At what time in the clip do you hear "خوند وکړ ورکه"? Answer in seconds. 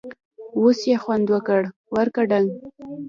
1.03-2.21